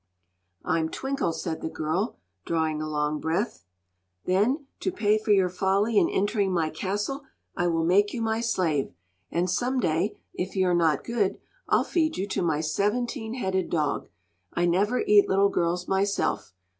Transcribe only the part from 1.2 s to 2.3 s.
said the girl,